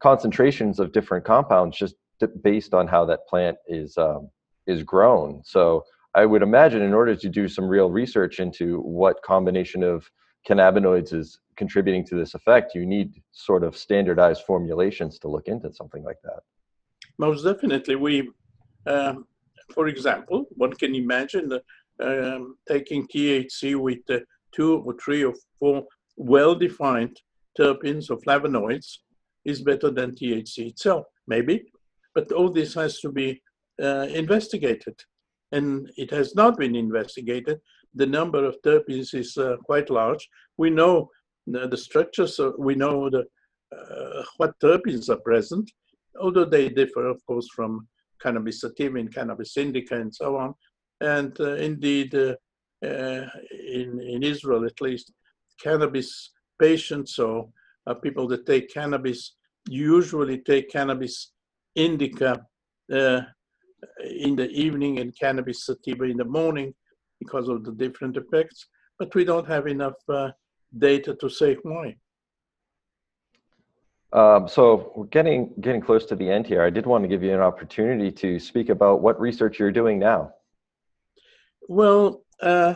[0.00, 1.94] concentrations of different compounds just
[2.42, 4.28] based on how that plant is um,
[4.66, 5.42] is grown.
[5.44, 5.84] So
[6.14, 10.10] I would imagine in order to do some real research into what combination of
[10.46, 15.72] cannabinoids is contributing to this effect, you need sort of standardized formulations to look into
[15.72, 16.40] something like that.
[17.20, 17.96] Most definitely.
[17.96, 18.30] We,
[18.86, 19.26] um,
[19.74, 21.52] for example, one can imagine
[22.02, 24.20] um, taking THC with uh,
[24.52, 25.84] two or three or four
[26.16, 27.14] well-defined
[27.58, 28.88] terpenes or flavonoids
[29.44, 31.70] is better than THC itself, maybe.
[32.14, 33.42] But all this has to be
[33.82, 34.96] uh, investigated
[35.52, 37.60] and it has not been investigated.
[37.94, 40.26] The number of terpenes is uh, quite large.
[40.56, 41.10] We know
[41.46, 43.24] the, structures, uh, we know the,
[43.76, 45.70] uh, what terpenes are present,
[46.20, 47.86] although they differ, of course, from
[48.20, 50.54] cannabis sativa and cannabis indica and so on.
[51.00, 52.34] And uh, indeed, uh,
[52.84, 53.26] uh,
[53.66, 55.12] in, in Israel at least,
[55.62, 57.48] cannabis patients or
[58.02, 59.36] people that take cannabis
[59.68, 61.32] usually take cannabis
[61.74, 62.40] indica
[62.88, 66.74] in the evening and cannabis sativa in the morning
[67.18, 68.66] because of the different effects,
[68.98, 70.30] but we don't have enough uh,
[70.78, 71.96] data to say why.
[74.12, 76.62] Um, so we're getting getting close to the end here.
[76.62, 79.98] I did want to give you an opportunity to speak about what research you're doing
[79.98, 80.32] now.
[81.68, 82.74] Well, uh,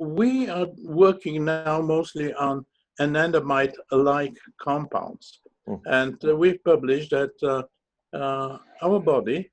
[0.00, 2.66] we are working now mostly on
[3.00, 5.80] anandamide-like compounds, mm.
[5.86, 7.62] and uh, we've published that uh,
[8.16, 9.50] uh our body,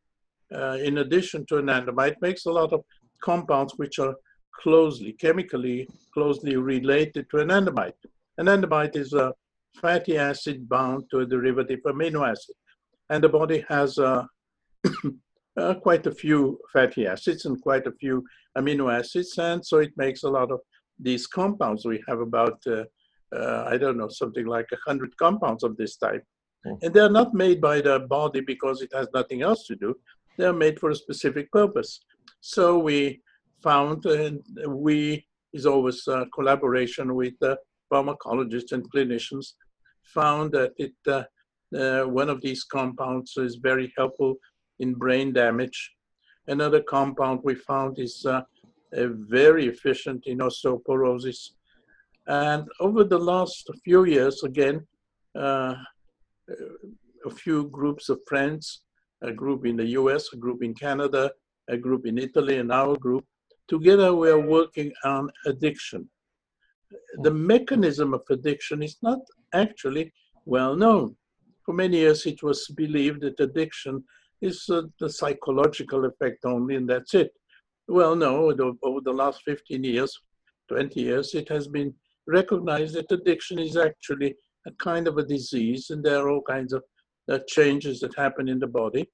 [0.51, 2.83] uh, in addition to anandamide, makes a lot of
[3.21, 4.15] compounds which are
[4.63, 7.93] closely, chemically closely related to anandamide.
[8.39, 9.31] Anandamide is a
[9.81, 12.55] fatty acid bound to a derivative amino acid.
[13.09, 14.23] And the body has uh,
[15.57, 18.23] uh, quite a few fatty acids and quite a few
[18.57, 19.37] amino acids.
[19.37, 20.59] And so it makes a lot of
[20.99, 21.85] these compounds.
[21.85, 22.83] We have about, uh,
[23.35, 26.23] uh I don't know, something like 100 compounds of this type.
[26.65, 26.83] Mm.
[26.83, 29.95] And they're not made by the body because it has nothing else to do.
[30.37, 32.01] They're made for a specific purpose.
[32.41, 33.21] So we
[33.63, 37.35] found, and we is always a collaboration with
[37.91, 39.53] pharmacologists and clinicians
[40.05, 41.23] found that it uh,
[41.75, 44.35] uh, one of these compounds is very helpful
[44.79, 45.91] in brain damage.
[46.47, 48.41] Another compound we found is uh,
[48.93, 51.51] very efficient in osteoporosis.
[52.27, 54.85] And over the last few years, again,
[55.37, 55.75] uh,
[57.25, 58.83] a few groups of friends,
[59.21, 61.31] a group in the US, a group in Canada,
[61.67, 63.25] a group in Italy, and our group,
[63.67, 66.07] together we are working on addiction
[67.21, 69.19] the mechanism of addiction is not
[69.55, 70.13] actually
[70.45, 71.15] well known.
[71.65, 74.03] For many years, it was believed that addiction
[74.41, 77.31] is uh, the psychological effect only, and that's it.
[77.87, 78.51] Well, no,
[78.83, 80.19] over the last 15 years,
[80.69, 81.93] 20 years, it has been
[82.27, 84.35] recognized that addiction is actually
[84.67, 86.83] a kind of a disease, and there are all kinds of
[87.31, 89.09] uh, changes that happen in the body,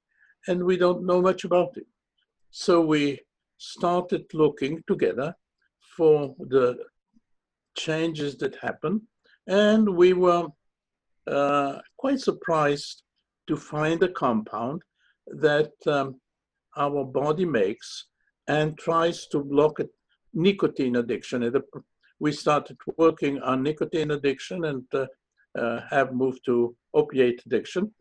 [0.48, 1.86] and we don't know much about it.
[2.52, 3.20] So we
[3.58, 5.34] started looking together
[5.96, 6.78] for the
[7.78, 9.02] changes that happen.
[9.48, 10.48] And we were
[11.28, 13.04] uh, quite surprised
[13.48, 14.82] to find a compound
[15.28, 16.20] that um,
[16.78, 18.08] our body makes
[18.48, 19.90] and tries to block it,
[20.34, 21.52] nicotine addiction.
[22.20, 25.08] We started working on nicotine addiction and uh,
[25.58, 27.92] uh, have moved to opiate addiction.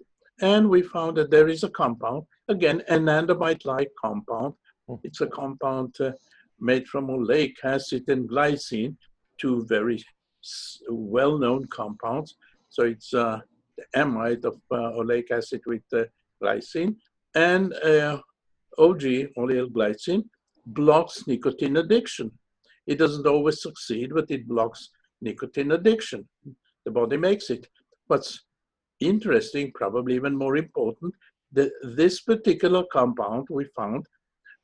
[0.41, 4.55] And we found that there is a compound, again, anandamide-like compound.
[4.89, 4.95] Hmm.
[5.05, 6.13] It's a compound uh,
[6.59, 8.97] made from oleic acid and glycine,
[9.39, 10.03] two very
[10.89, 12.37] well-known compounds.
[12.69, 13.41] So it's uh,
[13.77, 16.05] the amide of uh, oleic acid with uh,
[16.43, 16.97] glycine
[17.35, 18.19] and uh,
[18.79, 19.03] OG,
[19.39, 20.25] oleoyl glycine,
[20.67, 22.31] blocks nicotine addiction.
[22.87, 26.29] It doesn't always succeed, but it blocks nicotine addiction.
[26.85, 27.69] The body makes it.
[28.07, 28.45] What's
[29.01, 31.15] interesting, probably even more important,
[31.53, 34.07] that this particular compound we found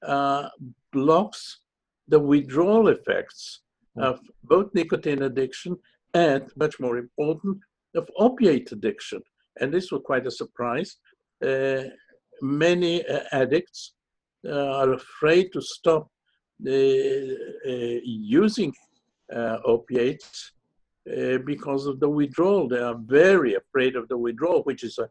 [0.07, 0.49] uh,
[0.93, 1.61] blocks
[2.09, 3.63] the withdrawal effects
[3.99, 5.77] of both nicotine addiction
[6.15, 7.59] and, much more important,
[7.95, 9.23] of opiate addiction.
[9.61, 10.97] And this was quite a surprise.
[11.45, 11.85] Uh,
[12.43, 13.95] many uh, addicts
[14.47, 16.11] uh, are afraid to stop
[16.67, 18.73] uh, uh, using
[19.35, 20.53] uh, opiates
[21.45, 22.69] because of the withdrawal.
[22.69, 25.09] They are very afraid of the withdrawal, which is a,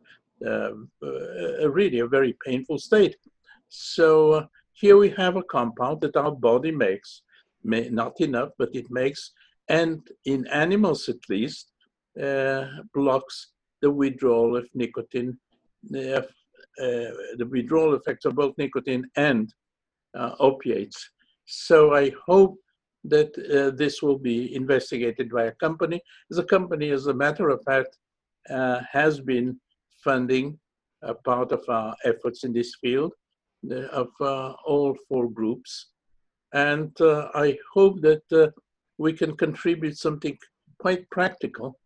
[1.61, 3.15] a really a very painful state.
[3.69, 7.21] So here we have a compound that our body makes
[7.65, 9.31] may, not enough, but it makes,
[9.69, 11.71] and in animals at least,
[12.21, 13.51] uh, blocks
[13.81, 15.37] the withdrawal of nicotine,
[15.93, 16.21] uh,
[16.81, 19.53] uh, the withdrawal effects of both nicotine and
[20.17, 21.09] uh, opiates.
[21.45, 22.57] So I hope
[23.03, 26.01] that uh, this will be investigated by a company.
[26.29, 27.97] The company, as a matter of fact,
[28.91, 29.59] has been
[30.03, 30.57] funding
[31.01, 33.13] a part of our efforts in this field
[33.91, 34.07] of
[34.65, 35.89] all four groups.
[36.55, 38.47] And uh, I hope that uh,
[38.97, 40.37] we can contribute something
[40.79, 41.77] quite practical,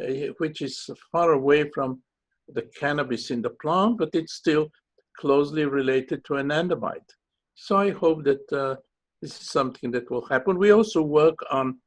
[0.00, 2.02] uh, which is far away from
[2.48, 4.70] the cannabis in the plant, but it's still
[5.18, 7.10] closely related to anandamide.
[7.56, 8.76] So I hope that uh,
[9.20, 10.58] this is something that will happen.
[10.58, 11.78] We also work on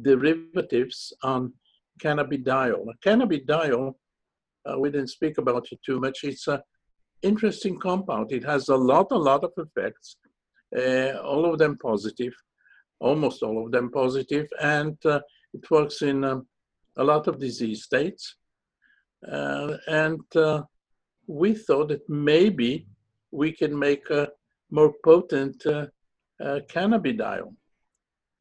[0.00, 1.52] derivatives on
[2.02, 2.86] cannabidiol.
[3.04, 3.94] Cannabidiol,
[4.66, 6.24] uh, we didn't speak about it too much.
[6.24, 6.60] It's an
[7.20, 8.32] interesting compound.
[8.32, 10.16] It has a lot, a lot of effects
[10.76, 12.34] all of them positive,
[13.00, 15.20] almost all of them positive, and uh,
[15.52, 16.46] it works in um,
[16.96, 18.36] a lot of disease states.
[19.30, 20.20] Uh, and
[21.26, 22.86] we thought that maybe
[23.30, 24.28] we can make a
[24.70, 25.86] more potent uh,
[26.42, 27.54] uh, cannabidiol.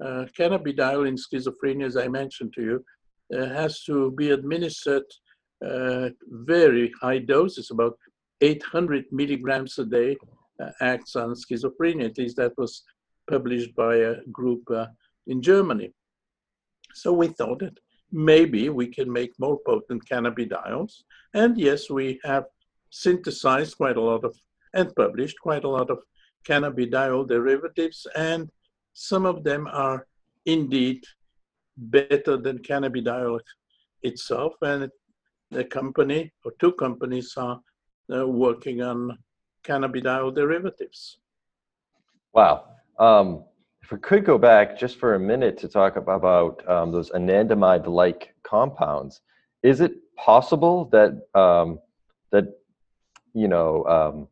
[0.03, 2.85] Uh, cannabidiol in schizophrenia, as I mentioned to you,
[3.31, 5.05] has to be administered
[5.61, 7.97] very high doses, about
[8.41, 10.32] 800 milligrams a day uh,
[10.81, 12.05] acts on schizophrenia.
[12.05, 12.83] At least that was
[13.29, 14.87] published by a group uh,
[15.27, 15.91] in Germany.
[16.93, 17.77] So we thought that
[18.11, 21.03] maybe we can make more potent cannabidiols.
[21.33, 22.45] And yes, we have
[22.89, 24.35] synthesized quite a lot of
[24.75, 25.99] and published quite a lot of
[26.47, 28.49] cannabidiol derivatives, and
[28.93, 30.07] some of them are
[30.45, 31.03] indeed
[31.77, 33.39] better than cannabidiol
[34.01, 34.53] itself.
[34.61, 34.89] And
[35.51, 37.59] the company or two companies are
[38.13, 39.17] uh, working on
[39.63, 41.17] cannabidiol derivatives.
[42.33, 42.65] Wow.
[42.99, 43.43] Um,
[43.81, 48.33] if we could go back just for a minute to talk about um, those anandamide-like
[48.43, 49.21] compounds,
[49.61, 51.79] is it possible that um,
[52.31, 52.45] that
[53.33, 54.27] you know um,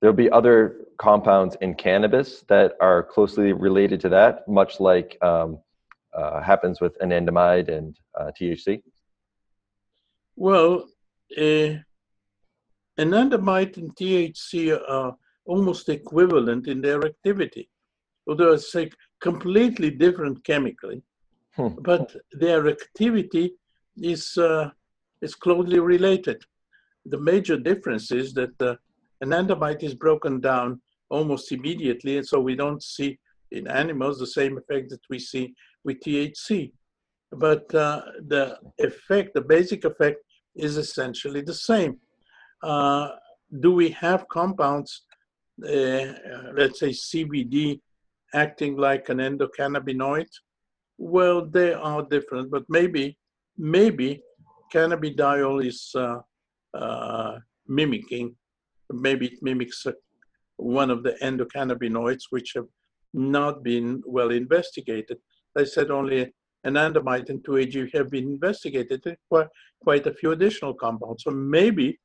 [0.00, 5.58] there'll be other compounds in cannabis that are closely related to that, much like um,
[6.14, 8.82] uh, happens with anandamide and uh, THC?
[10.36, 10.86] Well,
[11.36, 11.80] uh,
[12.98, 15.16] anandamide and THC are
[15.46, 17.68] almost equivalent in their activity,
[18.26, 21.02] although it's like completely different chemically,
[21.56, 21.68] hmm.
[21.80, 23.54] but their activity
[23.96, 24.70] is uh,
[25.20, 26.42] is closely related.
[27.06, 28.76] The major difference is that uh,
[29.22, 30.80] anandamide is broken down
[31.10, 33.18] almost immediately, and so we don't see
[33.50, 36.72] in animals the same effect that we see with THC.
[37.30, 40.18] But uh, the effect, the basic effect,
[40.54, 41.98] is essentially the same.
[42.64, 43.10] Uh,
[43.60, 45.02] do we have compounds,
[45.62, 46.06] uh,
[46.54, 47.80] let's say CBD,
[48.32, 50.30] acting like an endocannabinoid?
[50.96, 53.18] Well, they are different, but maybe,
[53.58, 54.22] maybe
[54.72, 56.20] cannabidiol is uh,
[56.72, 57.38] uh,
[57.68, 58.34] mimicking,
[58.90, 59.86] maybe it mimics
[60.56, 62.68] one of the endocannabinoids which have
[63.12, 65.18] not been well investigated.
[65.56, 66.32] I said only
[66.66, 69.48] anandamide and 2-AG have been investigated, quite,
[69.82, 71.24] quite a few additional compounds.
[71.24, 71.98] So maybe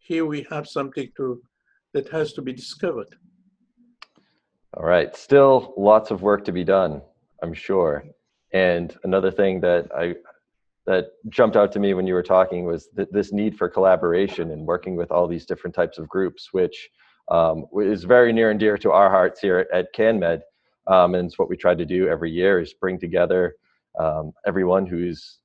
[0.00, 1.40] here we have something to
[1.92, 3.14] that has to be discovered.
[4.74, 7.02] All right, still lots of work to be done,
[7.42, 8.04] I'm sure.
[8.52, 10.14] And another thing that I
[10.86, 14.50] that jumped out to me when you were talking was th- this need for collaboration
[14.50, 16.88] and working with all these different types of groups, which
[17.30, 20.40] um, is very near and dear to our hearts here at CanMed.
[20.86, 23.54] Um, and it's what we try to do every year is bring together
[23.98, 25.39] um, everyone who's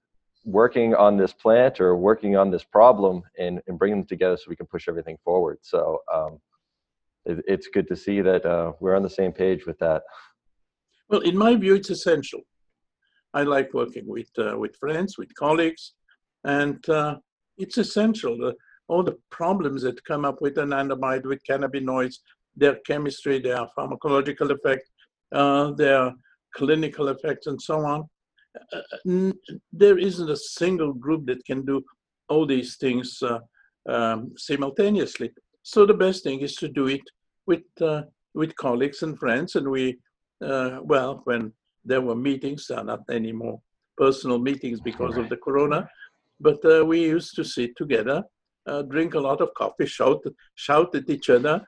[0.45, 4.55] working on this plant or working on this problem and, and them together so we
[4.55, 5.57] can push everything forward.
[5.61, 6.39] So um,
[7.25, 10.03] it, it's good to see that uh, we're on the same page with that.
[11.09, 12.41] Well, in my view, it's essential.
[13.33, 15.93] I like working with uh, with friends, with colleagues,
[16.45, 17.17] and uh,
[17.57, 18.37] it's essential.
[18.47, 18.53] Uh,
[18.87, 22.15] all the problems that come up with anandamide, with cannabinoids,
[22.55, 24.89] their chemistry, their pharmacological effect,
[25.33, 26.13] uh, their
[26.55, 28.07] clinical effects, and so on.
[28.73, 29.31] Uh,
[29.71, 31.83] there isn't a single group that can do
[32.29, 33.39] all these things uh,
[33.87, 35.31] um, simultaneously.
[35.63, 37.01] So the best thing is to do it
[37.45, 38.03] with uh,
[38.33, 39.55] with colleagues and friends.
[39.55, 39.97] And we,
[40.43, 41.53] uh, well, when
[41.83, 43.61] there were meetings, there are not any more
[43.97, 45.87] personal meetings because of the corona,
[46.39, 48.23] but uh, we used to sit together,
[48.67, 50.21] uh, drink a lot of coffee, shout
[50.55, 51.61] shout at each other.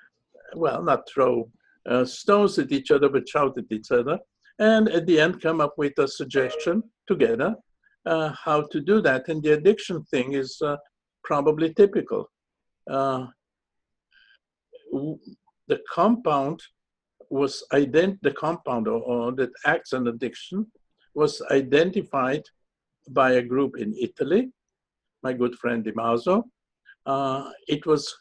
[0.55, 1.49] Well, not throw
[2.03, 4.19] stones at each other, but shout at each other
[4.60, 7.55] and at the end come up with a suggestion together
[8.05, 9.28] uh, how to do that.
[9.28, 10.78] And the addiction thing is uh,
[11.24, 12.30] probably typical.
[12.89, 13.28] Uh,
[14.91, 16.62] the compound
[17.30, 20.66] was ident- the compound or, or, that acts on addiction
[21.14, 22.43] was identified
[23.10, 24.49] by a group in Italy,
[25.24, 26.43] my good friend Di Marzo.
[27.05, 28.16] Uh, it was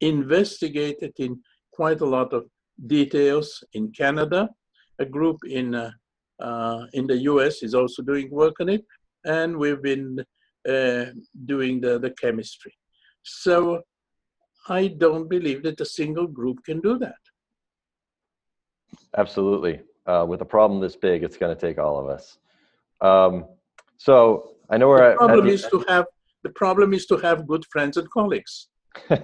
[0.00, 1.40] investigated in
[1.72, 2.44] quite a lot of
[2.86, 4.50] details in Canada
[4.98, 5.90] a group in uh,
[6.40, 8.84] uh, in the US is also doing work on it,
[9.24, 10.18] and we've been
[10.68, 11.06] uh,
[11.46, 12.74] doing the, the chemistry.
[13.22, 13.82] So
[14.68, 17.14] I don't believe that a single group can do that.
[19.16, 19.80] Absolutely.
[20.06, 22.38] Uh, with a problem this big, it's going to take all of us.
[23.00, 23.46] Um,
[23.96, 26.06] so I know we're the problem at, is to have
[26.42, 28.68] the problem is to have good friends and colleagues.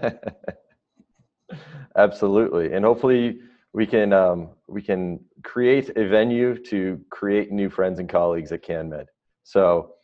[1.96, 3.40] Absolutely, and hopefully
[3.72, 8.64] we can um, we can create a venue to create new friends and colleagues at
[8.64, 9.06] CanMed.
[9.44, 9.94] So,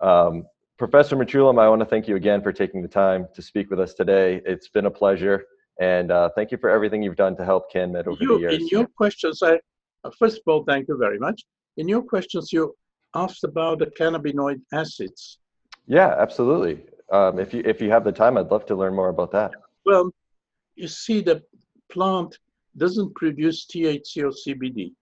[0.00, 0.46] um,
[0.78, 3.80] Professor Mechoulam, I want to thank you again for taking the time to speak with
[3.80, 4.40] us today.
[4.44, 5.44] It's been a pleasure,
[5.80, 8.54] and uh, thank you for everything you've done to help CanMed over you, the years.
[8.54, 9.58] In your questions, I
[10.04, 11.42] uh, first of all thank you very much.
[11.76, 12.74] In your questions, you
[13.14, 15.38] asked about the cannabinoid acids.
[15.86, 16.84] Yeah, absolutely.
[17.10, 19.52] Um, if you if you have the time, I'd love to learn more about that.
[19.86, 20.10] Well,
[20.76, 21.42] you see, the
[21.90, 22.38] plant
[22.76, 24.92] doesn't produce THC or CBD.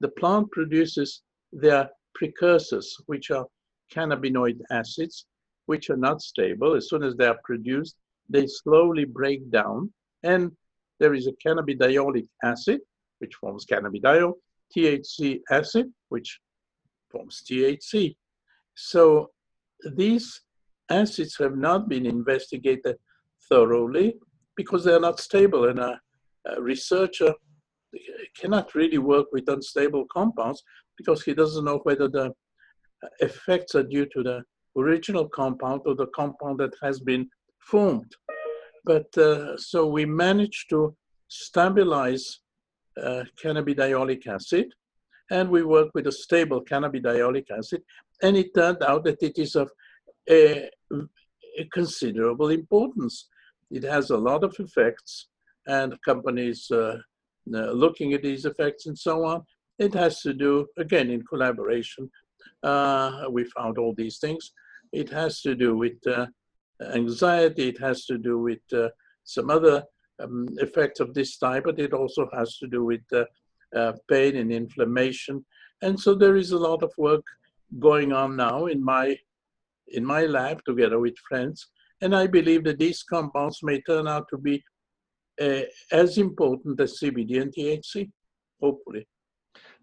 [0.00, 1.22] The plant produces
[1.52, 3.46] their precursors, which are
[3.94, 5.26] cannabinoid acids,
[5.66, 6.74] which are not stable.
[6.74, 7.96] As soon as they are produced,
[8.28, 9.92] they slowly break down,
[10.22, 10.50] and
[10.98, 12.80] there is a cannabidiolic acid,
[13.18, 14.34] which forms cannabidiol,
[14.76, 16.40] THC acid, which
[17.10, 18.16] forms THC.
[18.74, 19.30] So
[19.94, 20.40] these
[20.90, 22.96] acids have not been investigated
[23.48, 24.16] thoroughly
[24.56, 25.68] because they're not stable.
[25.68, 26.00] And a,
[26.58, 27.34] researcher
[28.38, 30.62] cannot really work with unstable compounds
[30.96, 32.32] because he doesn't know whether the
[33.20, 34.42] effects are due to the
[34.76, 37.28] original compound or the compound that has been
[37.60, 38.12] formed.
[38.84, 40.94] But uh, so we managed to
[41.28, 42.40] stabilize
[43.02, 44.72] uh, cannabidiolic acid
[45.30, 47.82] and we work with a stable cannabidiolic acid
[48.22, 49.70] and it turned out that it is of
[50.30, 50.70] a,
[51.58, 53.28] a considerable importance.
[53.70, 55.28] It has a lot of effects
[55.66, 56.98] and companies uh,
[57.54, 59.42] uh, looking at these effects and so on.
[59.78, 62.10] It has to do, again, in collaboration.
[62.62, 64.52] Uh, we found all these things.
[64.92, 65.98] It has to do with
[66.80, 68.60] anxiety, it has to do with
[69.24, 69.82] some other
[70.22, 74.52] um, effects of this type, but it also has to do with uh, pain and
[74.52, 75.44] inflammation.
[75.82, 77.24] And so there is a lot of work
[77.78, 79.16] going on now in my
[79.88, 81.68] in my lab together with friends.
[82.00, 84.62] And I believe that these compounds may turn out to be
[85.40, 85.62] uh,
[85.92, 88.10] as important as CBD and THC,
[88.60, 89.06] hopefully.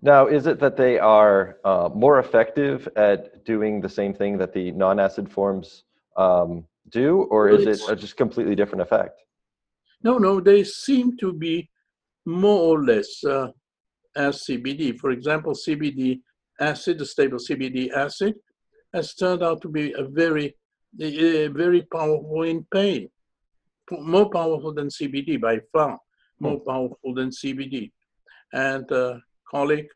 [0.01, 4.53] Now, is it that they are uh, more effective at doing the same thing that
[4.53, 5.83] the non acid forms
[6.17, 9.21] um, do, or is it a just completely different effect?
[10.03, 11.69] No, no, they seem to be
[12.25, 13.47] more or less uh,
[14.15, 14.99] as CBD.
[14.99, 16.19] For example, CBD
[16.59, 18.35] acid, the stable CBD acid,
[18.93, 20.55] has turned out to be a very,
[20.99, 23.09] a very powerful in pain,
[23.91, 25.99] more powerful than CBD by far,
[26.39, 26.69] more hmm.
[26.69, 27.91] powerful than CBD.
[28.53, 29.87] And a colleague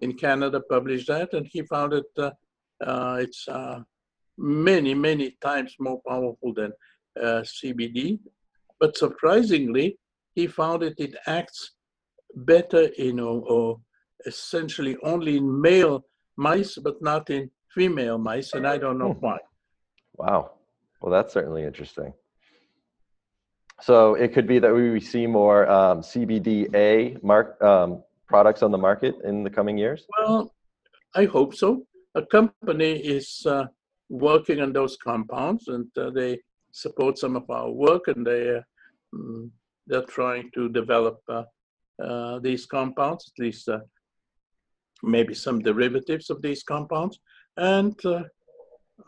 [0.00, 2.30] in Canada published that, and he found that uh,
[2.84, 3.80] uh, it's uh,
[4.36, 6.72] many, many times more powerful than
[7.20, 8.18] uh, CBD.
[8.80, 9.98] But surprisingly,
[10.34, 11.72] he found that it acts
[12.34, 13.80] better in or, or
[14.26, 16.04] essentially only in male
[16.36, 19.20] mice, but not in female mice, and I don't know hmm.
[19.20, 19.38] why.
[20.16, 20.52] Wow.
[21.00, 22.14] Well, that's certainly interesting.
[23.80, 28.78] So it could be that we see more um, CBDA mark, um, products on the
[28.78, 30.06] market in the coming years?
[30.18, 30.54] Well,
[31.14, 31.86] I hope so.
[32.14, 33.66] A company is uh,
[34.08, 36.40] working on those compounds and uh, they
[36.72, 38.60] support some of our work and they, uh,
[39.14, 39.50] mm,
[39.86, 41.44] they're trying to develop uh,
[42.02, 43.78] uh, these compounds, at least uh,
[45.02, 47.18] maybe some derivatives of these compounds.
[47.56, 47.94] And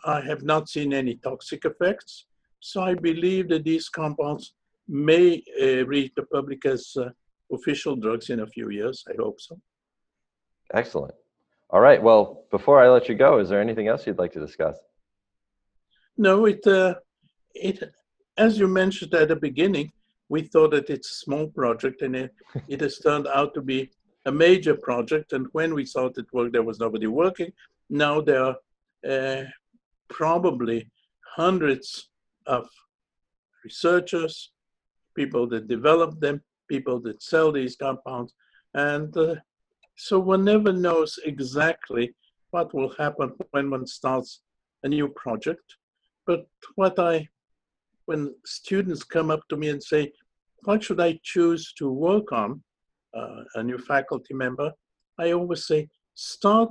[0.05, 2.27] I have not seen any toxic effects.
[2.67, 4.55] So I believe that these compounds
[4.89, 5.41] may
[5.87, 6.97] reach the public as
[7.53, 9.05] official drugs in a few years.
[9.09, 9.57] I hope so.
[10.75, 11.15] Excellent.
[11.71, 12.03] All right.
[12.03, 14.77] Well, before I let you go, is there anything else you'd like to discuss?
[16.19, 16.95] No, it, uh,
[17.55, 17.79] it,
[18.37, 19.93] as you mentioned at the beginning,
[20.29, 22.35] we thought that it's a small project and it,
[22.69, 23.91] it has turned out to be
[24.25, 25.35] a major project.
[25.35, 27.53] And when we thought it worked, there was nobody working.
[27.91, 28.57] Now there are
[29.09, 29.45] uh,
[30.09, 30.91] probably
[31.37, 32.09] hundreds
[32.47, 32.69] of
[33.65, 34.53] researchers,
[35.15, 38.35] people that develop them, people that sell these compounds.
[38.75, 39.37] And uh,
[39.97, 42.15] so one never knows exactly
[42.51, 44.43] what will happen when one starts
[44.83, 45.77] a new project.
[46.27, 47.29] But what I,
[48.05, 50.13] when students come up to me and say,
[50.65, 52.63] what should I choose to work on,
[53.15, 54.73] uh, a new faculty member,
[55.19, 56.71] I always say, start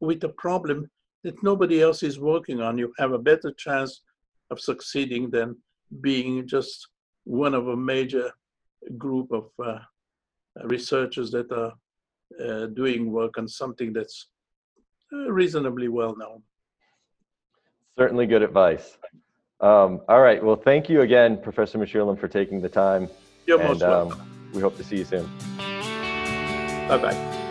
[0.00, 0.88] with a problem
[1.24, 2.78] that nobody else is working on.
[2.78, 4.00] You have a better chance
[4.52, 5.56] of succeeding than
[6.00, 6.88] being just
[7.24, 8.30] one of a major
[8.98, 9.78] group of uh,
[10.64, 11.72] researchers that are
[12.44, 14.28] uh, doing work on something that's
[15.12, 16.42] uh, reasonably well known.
[17.98, 18.96] Certainly good advice.
[19.60, 20.42] Um, all right.
[20.42, 23.08] Well, thank you again, Professor Mechoulam, for taking the time.
[23.46, 24.20] You're and, most welcome.
[24.20, 25.28] Um, we hope to see you soon.
[26.88, 27.41] Bye bye.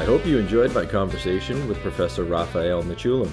[0.00, 3.30] I hope you enjoyed my conversation with Professor Raphael Mechoulam.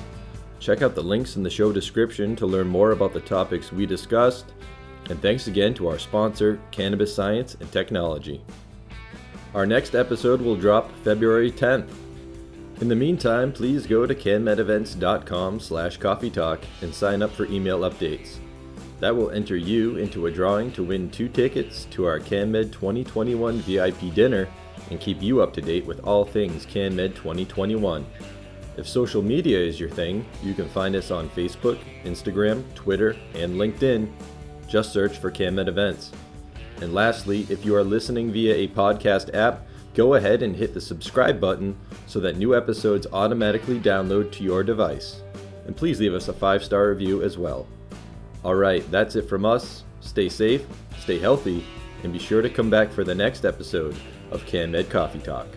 [0.60, 3.86] Check out the links in the show description to learn more about the topics we
[3.86, 4.48] discussed.
[5.10, 8.42] And thanks again to our sponsor, Cannabis Science and Technology.
[9.56, 11.90] Our next episode will drop February 10th.
[12.82, 17.80] In the meantime, please go to canmedevents.com slash coffee talk and sign up for email
[17.90, 18.40] updates.
[19.00, 23.60] That will enter you into a drawing to win two tickets to our CanMed 2021
[23.60, 24.50] VIP dinner
[24.90, 28.06] and keep you up to date with all things CanMed 2021.
[28.78, 33.56] If social media is your thing, you can find us on Facebook, Instagram, Twitter, and
[33.56, 34.08] LinkedIn.
[34.68, 36.12] Just search for CanMed Events.
[36.82, 39.66] And lastly, if you are listening via a podcast app,
[39.96, 41.76] go ahead and hit the subscribe button
[42.06, 45.22] so that new episodes automatically download to your device.
[45.66, 47.68] And please leave us a five star review as well.
[48.46, 49.84] Alright, that's it from us.
[50.02, 50.68] Stay safe,
[51.00, 51.66] stay healthy,
[52.04, 53.96] and be sure to come back for the next episode
[54.32, 55.48] of CanMed Coffee Talk.